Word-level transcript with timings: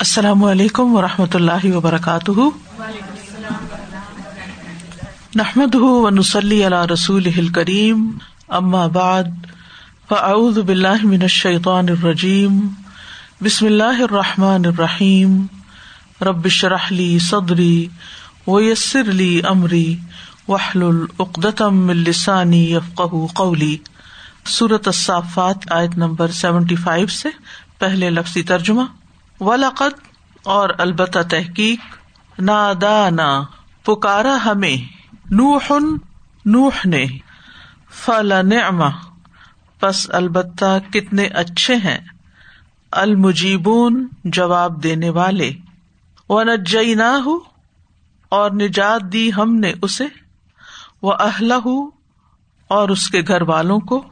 السلام 0.00 0.44
علیکم 0.44 0.94
و 0.94 1.02
رحمۃ 1.02 1.34
اللہ 1.34 1.64
وبرکاتہ۔ 1.64 2.30
نحمد 5.34 5.74
ونسلی 5.74 6.66
علیہ 6.66 6.92
رسول 6.92 7.48
کریم 7.48 8.10
اما 8.48 8.86
بعد، 8.86 9.24
فاعوذ 10.08 10.58
باللہ 10.58 11.04
من 11.04 11.22
الشیطان 11.22 11.88
الرجیم، 11.88 12.68
بسم 13.42 13.66
اللہ 13.66 14.02
الرحمٰن 14.02 14.66
الرحیم۔ 14.66 15.46
ربش 16.22 16.64
رحلی 16.64 17.18
صدری 17.18 17.86
ویسر 18.46 19.08
علی 19.08 19.40
عمری 19.40 19.96
وحل 20.48 20.82
العقدم 20.82 21.88
السانی 21.88 22.72
یفق 22.72 23.02
قولی۔ 23.34 23.76
صورت 24.46 24.88
الصافات 24.88 25.72
آیت 25.72 25.98
نمبر 25.98 26.30
سیونٹی 26.30 26.76
فائیو 26.76 27.06
سے 27.06 27.28
پہلے 27.78 28.10
لفظی 28.10 28.42
ترجمہ۔ 28.42 28.82
ولاقت 29.40 30.08
اور 30.42 30.68
البتہ 30.78 31.18
تحقیق 31.30 31.78
نادا 32.38 33.08
پکارا 33.84 34.38
ہمیں 34.44 34.76
نوح 35.30 35.72
نوح 36.44 36.70
نے 36.84 37.06
فلا 37.90 38.42
پس 39.80 40.10
البتہ 40.10 40.78
کتنے 40.92 41.24
اچھے 41.24 41.74
ہیں۔ 41.76 41.98
المجیبون 42.92 44.08
جواب 44.24 44.82
دینے 44.82 45.10
والے۔ 45.10 45.52
و 46.28 46.42
نہ 46.42 47.02
ہو 47.02 47.38
اور 48.28 48.50
نجات 48.50 49.02
دی 49.12 49.30
ہم 49.36 49.54
نے 49.54 49.72
اسے۔ 49.82 50.06
وہ 51.02 51.12
اہل 51.20 51.52
اور 52.68 52.88
اس 52.88 53.08
کے 53.08 53.22
گھر 53.28 53.42
والوں 53.42 53.80
کو۔ 53.80 54.04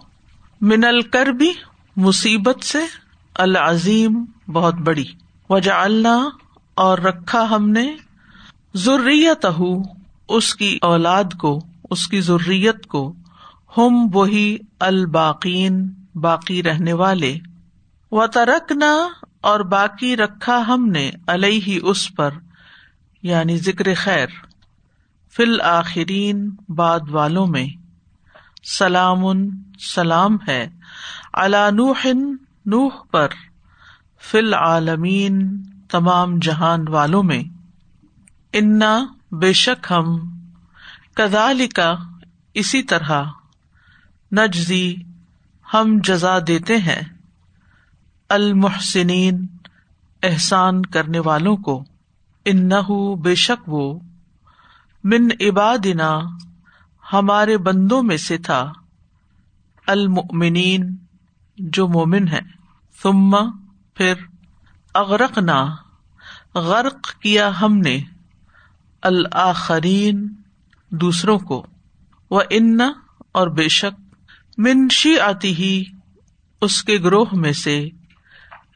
من 0.61 0.85
الکر 0.85 1.27
بھی 1.27 1.53
مصیبت 1.97 2.65
سے، 2.65 2.79
العظیم۔ 3.35 4.25
بہت 4.49 4.75
بڑی۔ 4.75 5.05
وجہ 5.51 5.73
اللہ 5.73 6.29
اور 6.75 6.99
رکھا 6.99 7.51
ہم 7.51 7.69
نے 7.69 7.97
ضروریت 8.75 9.47
اس 10.29 10.55
کی 10.55 10.79
اولاد 10.83 11.25
کو، 11.39 11.59
اس 11.91 12.09
کی 12.09 12.21
ضروریت 12.21 12.87
کو۔ 12.87 13.15
ہم 13.77 14.09
وہی 14.13 14.57
الباقین، 14.81 15.91
باقی 16.15 16.63
رہنے 16.63 16.93
والے۔ 16.93 17.39
و 18.13 18.27
ترکنا 18.27 19.09
اور 19.41 19.61
باقی 19.61 20.17
رکھا 20.17 20.65
ہم 20.69 20.87
نے 20.87 21.11
ہی 21.67 21.79
اس 21.83 22.15
پر 22.15 22.31
یعنی 23.23 23.57
ذکر 23.57 23.95
خیر۔ 23.97 24.27
فل 25.37 25.61
آخرین 25.61 26.51
بعد 26.69 27.01
والوں 27.11 27.47
میں۔ 27.47 27.67
سلام 28.79 29.25
سلام 29.95 30.37
ہے۔ 30.49 30.69
نوح 31.71 32.07
نوح 32.67 32.91
پر۔ 33.11 33.29
فل 34.21 34.55
عالمین 34.55 35.63
تمام 35.91 36.39
جہان 36.39 36.89
والوں 36.89 37.23
میں۔ 37.23 37.43
انا 38.53 39.07
بے 39.33 39.53
شک 39.53 39.93
ہم 39.93 40.39
کدال 41.15 41.67
کا 41.67 41.95
اسی 42.55 42.83
طرح 42.83 43.23
نجزی 44.33 44.97
ہم 45.75 45.99
جزا 46.05 46.39
دیتے 46.47 46.77
ہیں 46.77 47.01
المحسنین 48.29 49.47
احسان 50.23 50.83
کرنے 50.83 51.19
والوں 51.19 51.57
کو۔ 51.57 51.85
ان 52.45 52.71
بے 53.23 53.35
شک 53.35 53.69
وہ 53.69 53.99
من 55.05 55.29
عبادنا 55.41 56.21
ہمارے 57.13 57.59
بندوں 57.59 58.03
میں 58.03 58.17
سے 58.17 58.39
تھا۔ 58.39 58.73
المؤمنین 59.87 60.97
جو 61.59 61.89
مومن 61.89 62.29
ہے 62.29 62.41
ثم 63.03 63.37
پھر 63.97 64.15
اغرق 64.95 65.39
نہ 65.39 65.75
غرق 66.55 67.21
کیا 67.21 67.61
ہم 67.61 67.79
نے 67.79 68.01
الآخرین 69.03 70.35
دوسروں 70.91 71.39
کو 71.39 71.67
وہ 72.31 72.41
ان 72.51 72.79
اور 73.33 73.49
بے 73.49 73.69
شک 73.69 74.01
منشی 74.59 75.19
آتی 75.19 75.55
ہی 75.55 75.85
اس 76.63 76.85
کے 76.85 76.99
گروہ 76.99 77.27
میں 77.33 77.53
سے 77.53 77.89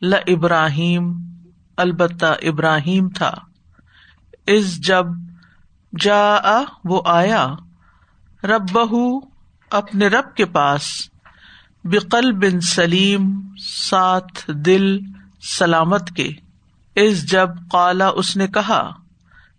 ل 0.02 0.14
ابراہیم 0.26 1.12
البتہ 1.76 2.26
ابراہیم 2.42 3.08
تھا۔ 3.08 3.34
اس 4.46 4.86
جب 4.86 5.06
جا 6.00 6.40
وہ 6.84 7.02
آیا 7.06 7.46
رب 8.44 8.70
بہ 8.72 9.20
اپنے 9.70 10.06
رب 10.06 10.34
کے 10.34 10.44
پاس 10.44 11.09
بقل 11.84 12.32
بن 12.32 12.60
سلیم، 12.60 13.40
ساتھ 13.58 14.50
دل، 14.50 14.98
سلامت 15.58 16.10
کے۔ 16.16 16.28
اس 16.94 17.30
جب 17.30 17.48
کالا 17.72 18.08
اس 18.08 18.36
نے 18.36 18.46
کہا، 18.46 18.90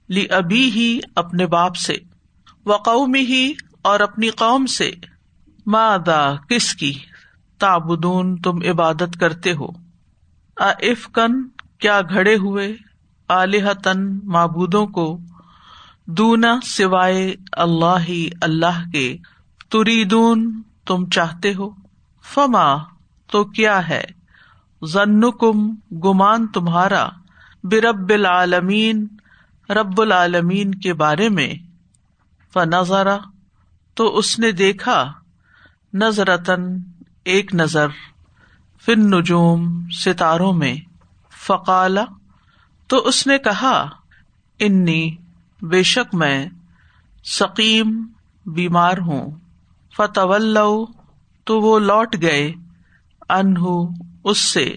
لی 0.09 0.25
ابھی 0.29 0.71
ہی 0.71 0.99
اپنے 1.15 1.45
باپ 1.45 1.75
سے، 1.75 1.93
و 2.65 2.75
قومی 2.75 3.19
ہی 3.19 3.53
اور 3.81 3.99
اپنی 3.99 4.29
قوم 4.29 4.65
سے 4.65 4.91
مادا 5.65 6.35
کس 6.35 6.73
کی؟ 6.73 6.93
تابدون 7.59 8.37
تم 8.37 8.59
عبادت 8.69 9.19
کرتے 9.19 9.53
ہو۔ 9.53 9.67
افکن 10.57 11.47
کیا 11.79 12.01
گھڑے 12.01 12.35
ہوئے؟ 12.35 12.75
آلیہ 13.29 13.73
تن 13.83 14.19
معبودوں 14.23 14.87
کو۔ 14.87 15.19
دونا 16.05 16.59
سوائے 16.63 17.35
اللہ 17.51 17.97
ہی، 18.09 18.29
اللہ 18.41 18.91
کے۔ 18.91 19.17
تریدون، 19.69 20.61
تم 20.85 21.09
چاہتے 21.09 21.53
ہو۔ 21.53 21.80
فما، 22.23 22.75
تو 23.31 23.43
کیا 23.43 23.89
ہے؟ 23.89 24.03
ضن 24.81 25.31
کم 25.31 25.75
گمان 25.99 26.47
تمہارا، 26.47 27.09
برب 27.63 28.09
العالمین، 28.09 29.07
رب 29.69 30.01
العالمین 30.01 30.75
کے 30.75 30.93
بارے 30.93 31.29
میں۔ 31.29 31.53
فنظرا 32.53 33.17
تو 33.93 34.17
اس 34.17 34.39
نے 34.39 34.51
دیکھا 34.51 35.11
نظرتن 35.93 36.77
ایک 37.23 37.55
نظر 37.55 37.87
فن 38.85 39.11
نجوم 39.11 39.89
ستاروں 39.89 40.53
میں۔ 40.53 40.75
فقالا 41.47 42.05
تو 42.87 42.97
اس 42.97 43.27
نے 43.27 43.37
کہا، 43.37 43.89
انی، 44.59 45.15
بے 45.61 45.83
شک 45.83 46.15
میں 46.15 46.49
سکیم 47.23 48.07
بیمار 48.45 48.97
ہوں۔ 48.97 49.31
فتول 49.97 50.57
تو 51.51 51.61
وہ 51.61 51.79
لوٹ 51.79 52.15
گئے۔ 52.21 52.53
انہ 53.29 53.89
اس 54.23 54.37
سے۔ 54.37 54.75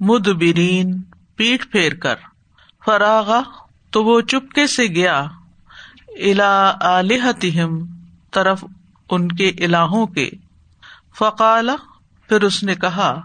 مدبرین، 0.00 1.02
پیٹ 1.36 1.72
پھیر 1.72 1.94
کر۔ 1.94 2.14
فراغا 2.84 3.40
تو 3.90 4.04
وہ 4.04 4.20
چپکے 4.20 4.66
سے 4.66 4.86
گیا۔ 4.86 5.26
الا 6.08 6.72
الحتم 6.80 7.84
طرف 8.30 8.64
ان 9.10 9.28
کے 9.28 9.48
الہوں 9.48 10.06
کے۔ 10.06 10.30
فقال 11.18 11.70
پھر 12.28 12.42
اس 12.42 12.62
نے 12.62 12.74
کہا 12.74 13.20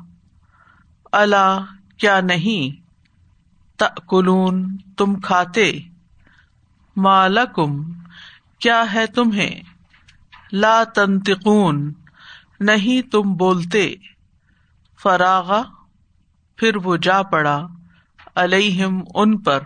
اللہ 1.11 1.65
کیا 1.97 2.21
نہیں؟ 2.21 2.81
تلون 3.79 4.77
تم 4.97 5.19
کھاتے۔ 5.19 5.79
مالکم، 6.97 7.91
کیا 8.59 8.93
ہے 8.93 9.07
تمہیں؟ 9.07 9.61
لا 10.51 10.83
تنتقون 10.83 11.93
نہیں 12.59 13.01
تم 13.01 13.33
بولتے۔ 13.33 13.95
فراغا، 15.03 15.61
پھر 16.55 16.77
وہ 16.77 16.97
جا 16.97 17.23
پڑا 17.23 17.67
الم 18.35 19.01
ان 19.15 19.37
پر 19.37 19.59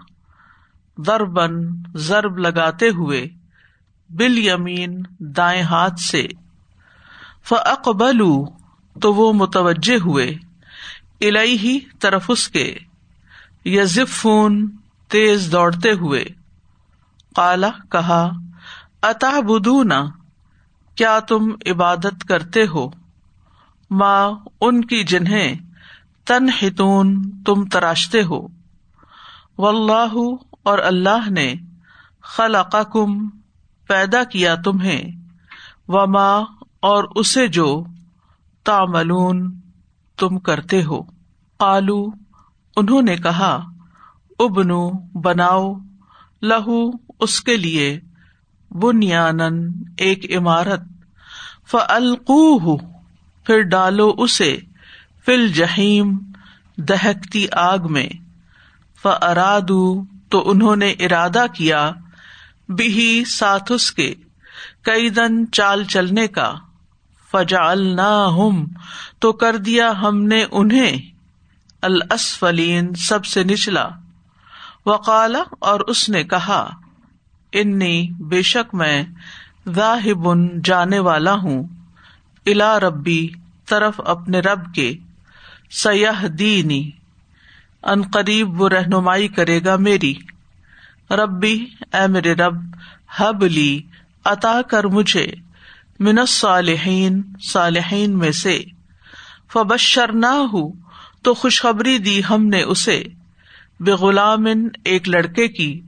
ضربن 0.97 1.53
ضرب 1.95 2.37
لگاتے 2.37 2.89
ہوئے 2.89 3.27
بل 4.09 4.37
یمین 4.37 5.03
دائیں 5.19 5.61
ہاتھ 5.61 5.99
سے۔ 5.99 6.27
فقبلو 7.43 8.45
تو 9.01 9.13
وہ 9.13 9.33
متوجہ 9.33 9.99
ہوئے 10.05 10.35
الہی 11.21 11.79
طرف 11.99 12.25
اس 12.27 12.49
کے۔ 12.49 12.77
یزفون، 13.65 14.75
تیز 15.07 15.51
دوڑتے 15.51 15.91
ہوئے۔ 15.91 16.25
کالا 17.35 17.69
کہا 17.91 18.31
اتا 19.01 19.39
بدونا 19.39 20.05
کیا 20.97 21.19
تم 21.19 21.51
عبادت 21.65 22.23
کرتے 22.27 22.67
ہو؟ 22.67 22.89
ماں 23.91 24.31
ان 24.61 24.85
کی 24.85 25.03
جنہیں 25.03 25.55
تن 26.25 26.49
ہتون 26.61 27.31
تم 27.43 27.65
تراشتے 27.65 28.23
ہو۔ 28.23 28.47
و 29.57 29.67
اللہ 29.67 30.15
اور 30.63 30.79
اللہ 30.79 31.29
نے 31.29 31.53
خلا 32.21 32.63
کم 32.63 33.29
پیدا 33.87 34.23
کیا 34.23 34.55
تمہیں۔ 34.55 35.03
و 35.87 36.07
ماں 36.07 36.41
اور 36.79 37.03
اسے 37.15 37.47
جو 37.47 37.83
تاملون 38.63 39.59
تم 40.17 40.39
کرتے 40.39 40.83
ہو۔ 40.83 41.01
آلو 41.59 42.07
انہوں 42.75 43.01
نے 43.01 43.15
کہا، 43.15 43.65
ابنو، 44.39 44.91
بناؤ، 45.21 45.73
لہو، 46.41 46.89
اس 47.19 47.41
کے 47.41 47.57
لیے۔ 47.57 47.99
بنیان 48.81 49.39
ایک 49.97 50.37
عمارت۔ 50.37 50.79
فلقو 51.71 52.77
پھر 53.43 53.61
ڈالو 53.61 54.15
اسے 54.17 54.57
فل 55.25 55.47
جہیم 55.47 56.17
دہکتی 56.77 57.47
آگ 57.51 57.77
میں۔ 57.89 58.09
ارادو 59.21 60.03
تو 60.29 60.49
انہوں 60.49 60.75
نے 60.75 60.91
ارادہ 60.91 61.45
کیا 61.53 61.91
بھی 62.69 63.23
ساتھ 63.25 63.71
اس 63.71 63.91
کے 63.91 64.15
کئی 64.81 65.09
دن 65.09 65.51
چال 65.51 65.83
چلنے 65.83 66.27
کا۔ 66.27 66.53
فجا 67.31 67.73
ہم 68.29 68.65
تو 69.19 69.31
کر 69.31 69.57
دیا 69.57 69.91
ہم 70.01 70.23
نے 70.23 70.45
انہیں۔ 70.51 70.97
الاسفلین، 71.81 72.93
سب 72.93 73.25
سے 73.25 73.43
نچلا۔ 73.43 73.87
وقالا، 74.85 75.43
اور 75.59 75.79
اس 75.79 76.09
نے 76.09 76.23
کہا 76.23 76.69
انی 77.61 78.11
بے 78.19 78.41
شک 78.41 78.75
میں 78.75 79.03
ذاہبن 79.75 80.61
جانے 80.61 80.99
والا 80.99 81.33
ہوں 81.33 81.67
الا 82.45 82.79
ربی 82.79 83.29
طرف 83.65 84.01
اپنے 84.05 84.39
رب 84.39 84.75
کے 84.75 84.93
سیاح 85.71 86.25
دینی 86.39 86.91
ان 87.83 88.01
قریب 88.01 88.61
وہ 88.61 88.69
رہنمائی 88.69 89.27
کرے 89.27 89.59
گا 89.65 89.75
میری۔ 89.75 90.13
ربی، 91.09 91.65
اے 91.93 92.07
میرے 92.07 92.33
رب 92.33 92.55
حب 93.19 93.45
لی، 93.45 93.81
عطا 94.25 94.61
کر 94.61 94.83
مجھے، 94.83 95.31
من 95.99 96.25
صالحین 96.27 97.21
صالحین 97.51 98.17
میں 98.17 98.31
سے۔ 98.31 98.63
فبشر 99.53 100.11
نہ 100.11 100.25
ہوں 100.25 100.71
تو 101.21 101.33
خوشخبری 101.33 101.97
دی 101.97 102.21
ہم 102.29 102.47
نے 102.47 102.61
اسے 102.61 103.03
بے 103.79 103.91
غلام 103.91 104.45
ایک 104.83 105.09
لڑکے 105.09 105.47
کی۔ 105.47 105.81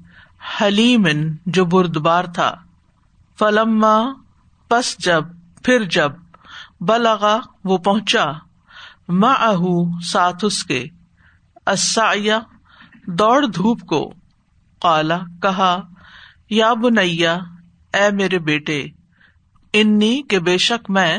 حلیم 0.62 1.08
جو 1.46 1.66
بردبار 1.66 2.24
تھا۔ 2.24 2.56
فلما، 3.40 4.04
پس 4.68 4.98
جب، 4.98 5.24
پھر 5.64 5.84
جب 5.84 6.12
بلغا 6.82 7.40
وہ 7.64 7.78
پہنچا۔ 7.78 8.26
ماہ 9.10 10.02
ساتھ 10.02 10.46
اس 10.46 10.64
کے۔ 10.64 10.86
دوڑ 13.08 13.46
دھوپ 13.46 13.82
کو۔ 13.82 14.14
کالا 14.82 15.20
کہا، 15.42 15.82
یا 16.50 16.74
بنیا 16.74 17.38
اے 17.94 18.12
میرے 18.12 18.40
بیٹے، 18.40 18.88
انی 19.74 20.22
کے 20.22 20.40
بے 20.40 20.58
شک 20.58 20.90
میں، 20.90 21.18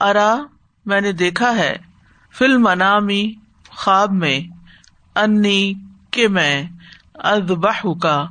ارا، 0.00 0.36
میں 0.86 1.00
نے 1.00 1.12
دیکھا 1.12 1.54
ہے 1.54 1.76
فل 2.32 2.56
منامی 2.56 3.32
خواب 3.68 4.12
میں، 4.12 4.40
انی 5.14 5.74
کے 6.10 6.28
میں 6.28 6.62
ادبہ 7.14 7.98
کا 8.02 8.26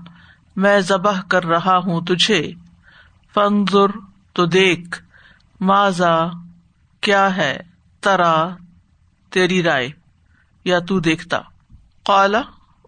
میں 0.59 0.79
ذبح 0.79 1.21
کر 1.21 1.45
رہا 1.45 1.77
ہوں 1.77 2.01
تجھے۔ 2.01 2.51
فنظر 3.33 3.87
تو 4.33 4.45
دیکھ 4.45 5.03
ماضا 5.59 6.27
کیا 7.01 7.37
ہے؟ 7.37 7.57
ترا، 8.01 8.49
تیری 9.29 9.63
رائے۔ 9.63 9.89
یا 10.65 10.79
تو 10.79 10.99
دیکھتا۔ 10.99 11.37
کالا 12.05 12.41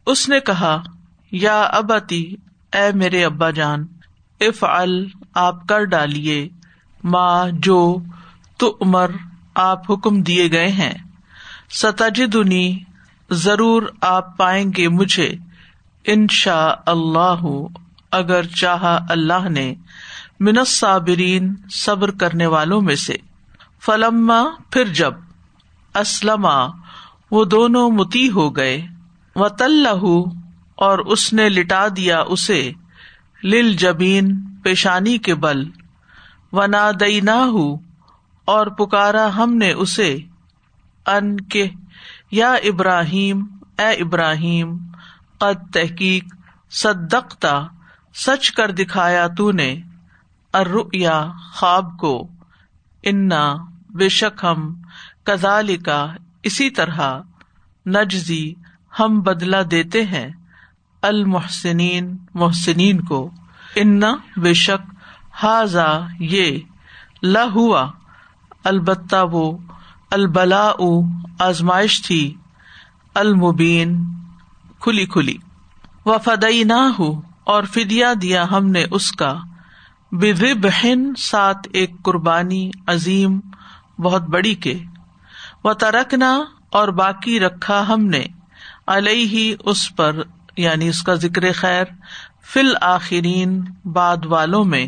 اس 0.06 0.30
نے 0.30 0.40
کہا، 0.40 0.84
یا 1.32 1.62
ابتی، 1.62 2.36
اے 2.74 2.92
میرے 2.96 3.26
ابا 3.26 3.50
جان 3.50 3.86
اف 4.40 4.64
ال 4.64 5.08
آپ 5.34 5.68
کر 5.68 5.84
ڈالیے۔ 5.84 6.50
ماں 7.04 7.50
جو، 7.54 7.98
تو 8.58 8.78
عمر 8.82 9.12
آپ 9.56 9.92
حکم 9.92 10.22
دیے 10.22 10.52
گئے 10.52 10.68
ہیں۔ 10.68 10.94
ستجدنی، 11.70 12.80
ضرور 13.30 13.84
آپ 14.02 14.38
پائیں 14.38 14.72
گے 14.78 14.88
مجھے۔ 14.88 15.34
ان 16.06 16.28
شاء 16.32 16.72
اللہ 16.86 17.46
اگر 18.12 18.44
چاہا 18.44 18.98
اللہ 19.10 19.50
نے 19.50 19.74
منت 20.40 20.68
صابرین 20.68 21.54
صبر 21.72 22.12
کرنے 22.12 22.46
والوں 22.46 22.82
میں 22.82 22.96
سے، 22.96 23.16
فلما 23.86 24.44
پھر 24.72 24.94
جب 24.94 25.14
اسلم 25.96 26.48
وہ 27.32 27.44
دونوں 27.46 27.90
متی 27.90 28.30
ہو 28.30 28.50
گئے 28.56 28.82
و 29.36 29.50
تلہ 29.50 30.04
اور 30.76 31.00
اس 31.00 31.34
نے 31.34 31.48
لٹا 31.50 31.88
دیا 31.88 32.20
اسے 32.28 32.72
لل 33.44 33.74
جبین 33.74 34.34
پیشانی 34.64 35.18
کے 35.18 35.36
بل 35.36 35.64
و 36.52 36.66
نادئی 36.66 37.20
نہ 37.20 37.40
اور 38.48 38.68
پکارا 38.68 39.28
ہم 39.36 39.54
نے 39.54 39.72
اسے، 39.74 40.18
ان 41.06 41.38
کے 41.42 41.68
یا 42.32 42.52
ابراہیم، 42.54 43.46
اے 43.80 43.90
ابراہیم 44.04 44.78
قد 45.42 45.74
تحقیق، 45.74 46.24
صدقتا، 46.72 47.64
سچ 48.14 48.52
کر 48.52 48.72
دکھایا 48.72 49.28
تو 49.28 49.52
نے 49.52 49.80
اریا 50.54 51.32
خواب 51.54 51.98
کو۔ 52.00 52.28
انا 53.04 53.56
بے 53.90 54.10
شک 54.10 54.46
ہم 54.46 54.82
کزال 55.24 55.78
کا 55.78 56.14
اسی 56.44 56.70
طرح 56.70 57.22
نجزی، 57.86 58.54
ہم 59.00 59.22
بدلا 59.22 59.62
دیتے 59.72 60.06
ہیں 60.06 60.30
المحسنین، 61.02 62.18
محسنین 62.34 63.02
کو۔ 63.02 63.32
انا 63.76 64.16
بے 64.38 64.54
شک 64.54 64.94
حاضا 65.32 66.08
یہ 66.20 66.58
ہوا، 67.56 67.92
البتہ 68.64 69.16
وہ 69.32 69.58
البلا 70.12 70.72
آزمائش 71.40 72.02
تھی، 72.02 72.36
المبین۔ 73.14 74.04
کھلی 74.82 75.06
کھلی۔ 75.06 75.38
و 76.06 76.18
فدئی 76.18 76.64
نہ 76.64 76.92
ہو 77.00 77.22
اور 77.44 77.64
فدیا 77.64 78.14
دیا 78.22 78.46
ہم 78.52 78.68
نے 78.68 78.86
اس 78.92 79.12
کا۔ 79.12 79.34
بہن 80.12 81.16
سات 81.16 81.58
ایک 81.74 81.92
قربانی، 82.04 82.72
عظیم، 82.88 83.40
بہت 84.00 84.22
بڑی 84.22 84.56
کے۔ 84.56 84.80
و 85.64 85.74
ترکنا 85.74 86.40
اور 86.72 86.88
باقی 86.88 87.40
رکھا 87.40 87.88
ہم 87.88 88.06
نے۔ 88.06 88.24
علیہ 88.88 89.56
اس 89.60 89.96
پر 89.96 90.22
یعنی 90.58 90.88
اس 90.88 91.04
کا 91.04 91.14
ذکر 91.14 91.52
خیر۔ 91.54 91.86
فل 92.54 92.74
آخرین 92.82 93.64
بعد 93.86 94.26
والوں 94.26 94.66
میں۔ 94.66 94.86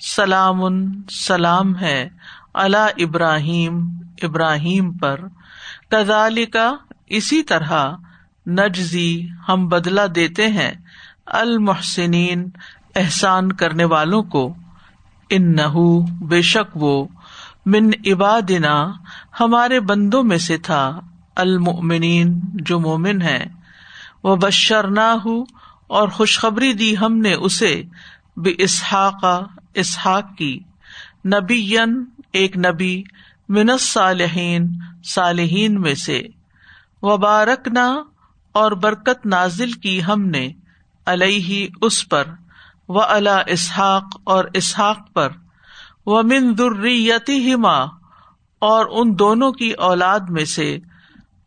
سلام 0.00 0.60
سلام 1.10 1.78
ہے۔ 1.78 2.08
اللہ 2.54 2.88
ابراہیم 2.98 3.88
ابراہیم 4.22 4.92
پر۔ 4.92 5.20
کزال 5.90 6.46
کا 6.46 6.72
اسی 7.06 7.42
طرح۔ 7.42 7.90
نجزی 8.48 9.28
ہم 9.48 9.68
بدلا 9.68 10.06
دیتے 10.14 10.48
ہیں 10.48 10.70
المحسنین، 11.26 12.48
احسان 12.96 13.52
کرنے 13.52 13.84
والوں 13.84 14.22
کو۔ 14.22 14.54
ان 15.30 15.56
نہ 15.56 15.62
بے 16.20 16.42
شک 16.42 16.76
وہ۔ 16.76 17.06
من 17.66 17.90
عبادنا، 18.06 18.92
ہمارے 19.40 19.80
بندوں 19.80 20.22
میں 20.22 20.38
سے 20.38 20.58
تھا۔ 20.58 21.00
المؤمنین، 21.36 22.40
جو 22.54 22.80
مومن 22.80 23.22
ہے 23.22 23.44
وہ 24.22 24.36
بشر 24.36 24.90
نہ 24.90 25.16
ہو 25.24 25.42
اور 25.86 26.08
خوشخبری 26.08 26.72
دی 26.72 26.98
ہم 26.98 27.16
نے 27.16 27.34
اسے۔ 27.34 27.82
بے 28.36 28.52
اسحاق 28.58 29.24
اسحاق 29.74 30.24
کی۔ 30.38 30.60
نبی 31.24 31.76
ایک 32.32 32.56
نبی۔ 32.56 33.02
منس 33.48 33.92
صالحین 33.92 34.68
صالحین 35.04 35.80
میں 35.80 35.94
سے۔ 35.94 36.22
وبارک 37.02 37.68
نہ 37.68 38.02
اور 38.58 38.72
برکت 38.72 39.26
نازل 39.26 39.72
کی 39.72 40.04
ہم 40.04 40.22
نے 40.28 40.48
علیہ 41.06 41.66
اس 41.82 42.08
پر 42.08 42.24
و 42.88 43.02
اللہ 43.02 43.42
اسحاق 43.46 44.20
اور 44.24 44.44
اسحاق 44.54 45.12
پر 45.12 45.28
و 46.06 46.22
من 46.22 46.58
درریتی 46.58 47.54
ماں 47.54 47.86
اور 48.58 48.86
ان 48.90 49.18
دونوں 49.18 49.52
کی 49.52 49.70
اولاد 49.70 50.30
میں 50.30 50.44
سے 50.44 50.78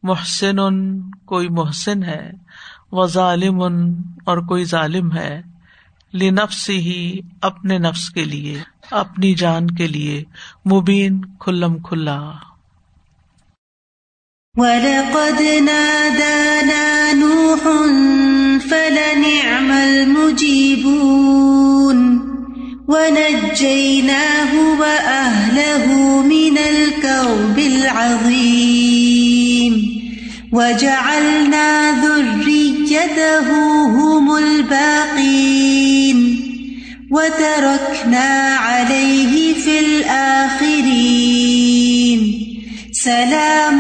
محسن 0.04 0.58
کوئی 1.26 1.48
محسن 1.50 2.04
ہے 2.04 2.32
وہ 2.92 3.06
ظالم 3.08 3.62
اور 4.26 4.38
کوئی 4.38 4.64
ظالم 4.64 5.12
ہے 5.18 5.42
لنفس 6.14 6.70
ہی 6.70 7.20
اپنے 7.42 7.78
نفس 7.78 8.10
کے 8.10 8.24
لیے، 8.24 8.62
اپنی 8.92 9.34
جان 9.36 9.68
کے 9.68 9.88
لیے، 9.88 10.24
مبین 10.72 11.22
کھلم 11.40 11.78
کھلا۔ 11.80 12.20
وَلَقَدْ 14.56 15.42
نَادَانَا 15.62 16.91
نُوحٌ 17.14 17.64
فَلَنِعْمَ 18.70 19.72
الْمُجِيبُونَ 19.72 21.02
وَنَجَّيْنَاهُ 22.88 24.52
وَأَهْلَهُ 24.80 25.86
مِنَ 26.22 26.58
الْكَرْبِ 26.58 27.58
الْعَظِيمِ 27.60 29.02
وَجَعَلْنَا 30.54 31.92
ذُرِّيَّتَهُ 32.04 33.48
هُمُ 33.86 34.38
الْبَاقِينَ 34.38 36.18
وَتَرَكْنَا 37.12 38.30
عَلَيْهِ 38.56 39.54
فِي 39.54 39.80
الْآخِرِينَ 39.80 41.22
سلام 42.92 43.71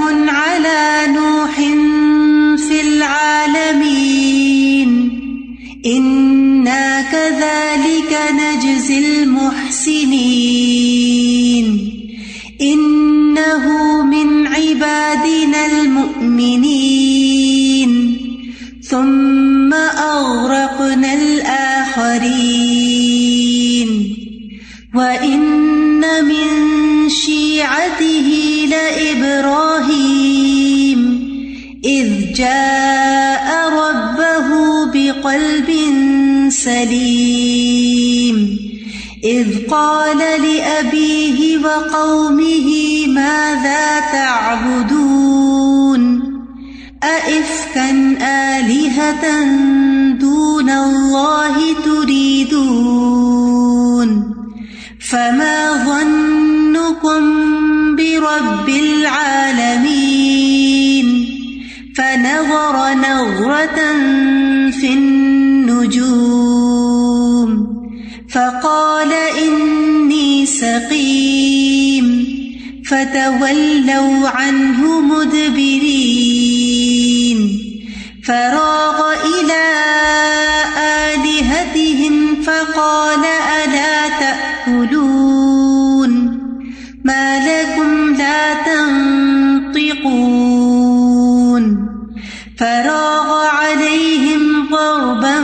من 15.31 15.55
المؤمنين 15.55 17.11
ثم 18.89 19.73
أغرقنا 19.73 21.13
الآخرين 21.13 22.71
وإن 24.95 26.01
من 26.25 27.09
شيعته 27.09 28.29
لإبراهيم 28.69 30.21
إذ 31.85 32.33
جاء 32.33 33.69
ربه 33.69 34.47
بقلب 34.93 35.69
سليم 36.50 38.38
إذ 39.23 39.67
قال 39.69 40.17
لأبيه 40.17 41.57
وقومه 41.57 42.67
ماذا 43.07 44.00
تعبدون 44.00 45.00
أئفكا 47.72 47.90
آلهة 48.60 49.25
دون 50.20 50.70
الله 50.70 51.56
تريدون 51.86 53.32
فما 55.00 55.86
ظنكم 55.86 57.24
برب 57.96 58.70
العالمين 58.70 59.88
فنظر 61.96 62.94
نظرة 62.94 63.80
في 64.72 64.94
النجوم 64.94 66.12
فقال 68.30 69.13
إني 69.48 70.46
سقيم 70.46 72.25
فتولوا 72.86 74.30
عنه 74.30 75.01
مدبرين 75.01 76.40
فراغ 78.28 79.00
إلى 79.13 79.66
آلهتهم 80.78 82.42
فقال 82.42 83.25
ألا 83.25 84.10
تأكلون؟ 84.20 86.12
ما 87.04 87.40
لكم 87.40 88.13
لا 88.13 88.54
تنطقون. 88.54 90.04
فراغ 92.60 93.46
عليهم 93.46 94.68
ضربا 94.72 95.40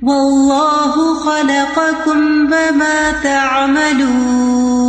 والله 0.04 1.14
خلقكم 1.14 2.46
وما 2.46 3.12
تعملون 3.24 4.86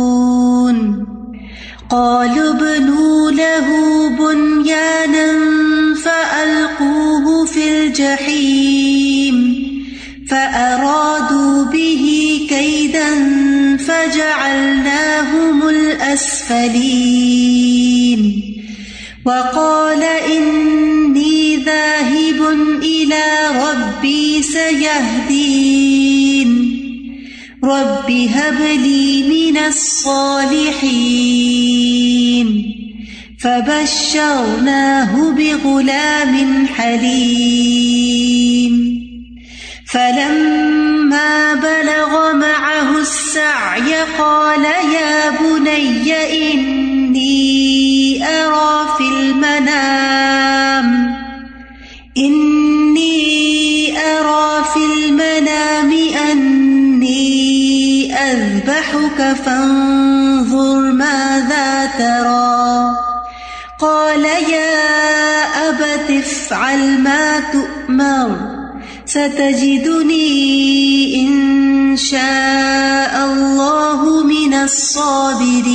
قالوا 1.89 2.49
ابنوا 2.49 3.31
له 3.31 3.67
بنيانا 4.09 5.27
فألقوه 5.95 7.45
في 7.45 7.69
الجحيم 7.69 9.37
فأرادوا 10.29 11.65
به 11.65 12.05
كيدا 12.49 13.09
فجعلناهم 13.77 15.69
الأسفلين 15.69 17.07
وقال 19.25 20.03
إني 20.03 20.76
ربي 24.67 24.83
سيهدين 24.83 26.49
رب 27.63 28.11
هب 28.11 28.61
لي 28.61 29.23
من 29.23 29.57
الصالحين. 29.57 30.67
فبشرناه 33.39 35.31
بغلام 35.31 36.67
حليم. 36.67 37.77
فلما 39.91 41.53
بلغ 41.53 42.33
معه 42.33 42.99
السعي 43.01 43.95
قال 44.19 44.65
يا 44.93 45.29
بني 45.29 46.13
إني 46.53 48.23
أرى 48.27 48.66
فانظر 59.33 60.91
ماذا 60.91 61.85
ترى. 61.85 62.95
قال 63.79 64.25
يا 64.25 64.79
أبت 65.69 66.09
افعل 66.09 67.01
ما 67.01 67.39
تؤمر. 67.39 68.37
ستجدني 69.05 70.27
إن 71.27 71.97
شاء 71.97 73.25
الله 73.33 74.23
من 74.23 74.53
الصابرين. 74.53 75.67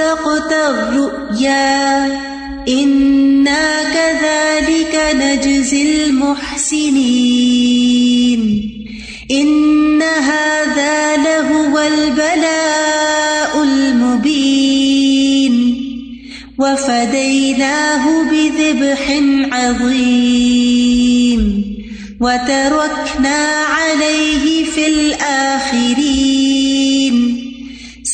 صدقت 0.05 0.51
الرؤيا 0.51 2.05
إنا 2.67 3.83
كذلك 3.93 5.15
نجزي 5.15 6.05
المحسنين. 6.05 7.11
إن 9.31 10.01
هذا 10.01 11.17
لهو 11.17 11.79
البلاء 11.79 13.63
المبين. 13.63 15.55
وفديناه 16.59 18.23
بذبح 18.31 19.21
عظيم. 19.51 21.41
وتركنا 22.21 23.37
عليه 23.65 24.65
في 24.65 24.87
الآخرين. 24.87 26.44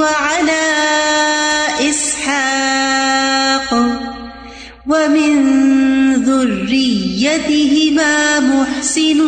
وعلى 0.00 0.66
إسحاق 1.90 3.70
ومن 4.86 5.32
ذريتهما 6.24 8.14
محسن 8.40 9.20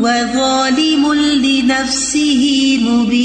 وظالم 0.00 1.12
لنفسه 1.14 2.42
مبين 2.82 3.21